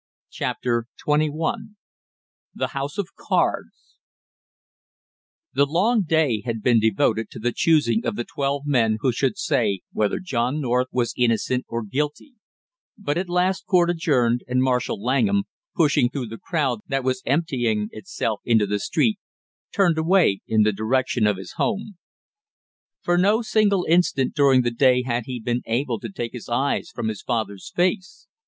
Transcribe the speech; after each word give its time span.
CHAPTER 0.31 0.87
TWENTY 0.97 1.29
ONE 1.29 1.75
THE 2.55 2.69
HOUSE 2.69 2.97
OF 2.97 3.13
CARDS 3.15 3.97
The 5.53 5.67
long 5.67 6.01
day 6.01 6.41
had 6.43 6.63
been 6.63 6.79
devoted 6.79 7.29
to 7.29 7.37
the 7.37 7.51
choosing 7.55 8.03
of 8.03 8.15
the 8.15 8.23
twelve 8.23 8.63
men 8.65 8.97
who 9.01 9.11
should 9.11 9.37
say 9.37 9.81
whether 9.91 10.17
John 10.19 10.59
North 10.59 10.87
was 10.91 11.13
innocent 11.15 11.65
or 11.69 11.83
guilty, 11.85 12.33
but 12.97 13.15
at 13.15 13.29
last 13.29 13.67
court 13.67 13.91
adjourned 13.91 14.41
and 14.47 14.63
Marshall 14.63 14.99
Langham, 14.99 15.43
pushing 15.75 16.09
through 16.09 16.29
the 16.29 16.39
crowd 16.39 16.79
that 16.87 17.03
was 17.03 17.21
emptying 17.27 17.89
itself 17.91 18.41
into 18.43 18.65
the 18.65 18.79
street, 18.79 19.19
turned 19.71 19.99
away 19.99 20.41
in 20.47 20.63
the 20.63 20.73
direction 20.73 21.27
of 21.27 21.37
his 21.37 21.51
home. 21.57 21.99
For 23.01 23.19
no 23.19 23.43
single 23.43 23.85
instant 23.87 24.33
during 24.33 24.63
the 24.63 24.71
day 24.71 25.03
had 25.03 25.25
he 25.27 25.39
been 25.39 25.61
able 25.67 25.99
to 25.99 26.09
take 26.09 26.33
his 26.33 26.49
eyes 26.49 26.89
from 26.89 27.07
his 27.07 27.21
father's 27.21 27.71
face. 27.75 28.25